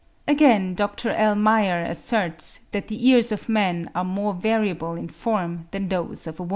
Again, 0.27 0.73
Dr. 0.73 1.11
L. 1.11 1.35
Meyer 1.35 1.83
asserts 1.83 2.61
that 2.71 2.87
the 2.87 3.07
ears 3.07 3.31
of 3.31 3.47
man 3.47 3.91
are 3.93 4.03
more 4.03 4.33
variable 4.33 4.95
in 4.95 5.09
form 5.09 5.67
than 5.69 5.89
those 5.89 6.25
of 6.25 6.39
a 6.39 6.41
woman. 6.41 6.49